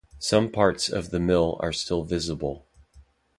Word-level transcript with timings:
Some 0.17 0.49
parts 0.49 0.89
of 0.89 1.11
the 1.11 1.19
mill 1.19 1.57
are 1.59 1.71
still 1.71 2.03
visible. 2.03 2.65